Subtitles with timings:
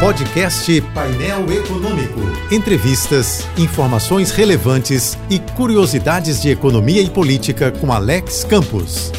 [0.00, 2.20] Podcast Painel Econômico.
[2.50, 9.12] Entrevistas, informações relevantes e curiosidades de economia e política com Alex Campos.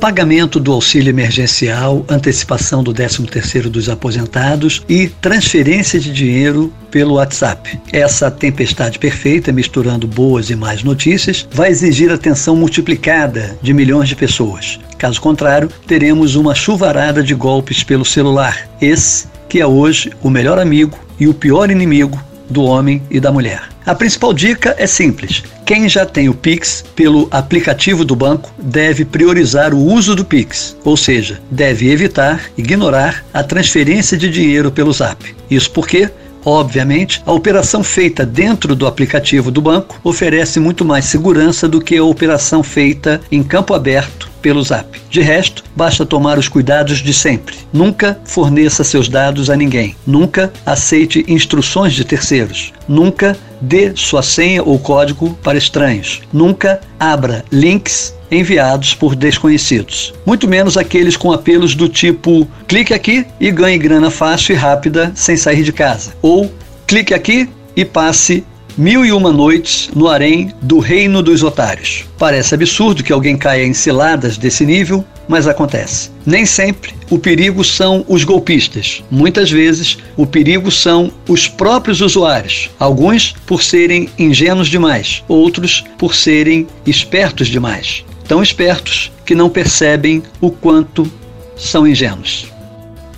[0.00, 7.78] Pagamento do auxílio emergencial, antecipação do 13º dos aposentados e transferência de dinheiro pelo WhatsApp.
[7.92, 14.16] Essa tempestade perfeita, misturando boas e más notícias, vai exigir atenção multiplicada de milhões de
[14.16, 14.80] pessoas.
[14.98, 18.68] Caso contrário, teremos uma chuvarada de golpes pelo celular.
[18.80, 23.32] Esse que é hoje o melhor amigo e o pior inimigo do homem e da
[23.32, 23.62] mulher.
[23.86, 29.04] A principal dica é simples: quem já tem o Pix pelo aplicativo do banco deve
[29.04, 34.92] priorizar o uso do Pix, ou seja, deve evitar, ignorar a transferência de dinheiro pelo
[34.92, 35.34] Zap.
[35.50, 36.10] Isso porque
[36.46, 41.96] Obviamente, a operação feita dentro do aplicativo do banco oferece muito mais segurança do que
[41.96, 45.00] a operação feita em campo aberto pelo Zap.
[45.08, 47.56] De resto, basta tomar os cuidados de sempre.
[47.72, 49.96] Nunca forneça seus dados a ninguém.
[50.06, 52.70] Nunca aceite instruções de terceiros.
[52.86, 56.20] Nunca dê sua senha ou código para estranhos.
[56.30, 60.12] Nunca abra links enviados por desconhecidos.
[60.26, 65.10] Muito menos aqueles com apelos do tipo clique aqui e ganhe grana fácil e rápida
[65.14, 66.12] sem sair de casa.
[66.20, 66.52] Ou
[66.86, 68.44] clique aqui e passe
[68.76, 72.04] Mil e uma noites no harém do reino dos otários.
[72.18, 76.10] Parece absurdo que alguém caia em ciladas desse nível, mas acontece.
[76.26, 79.04] Nem sempre o perigo são os golpistas.
[79.08, 82.68] Muitas vezes o perigo são os próprios usuários.
[82.76, 88.04] Alguns por serem ingênuos demais, outros por serem espertos demais.
[88.26, 91.08] Tão espertos que não percebem o quanto
[91.56, 92.46] são ingênuos.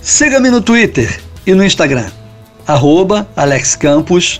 [0.01, 2.11] Siga-me no Twitter e no Instagram,
[2.67, 4.39] arroba Alex Campos